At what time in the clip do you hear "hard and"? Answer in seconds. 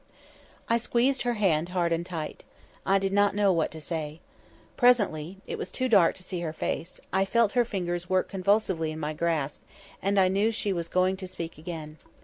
1.69-2.03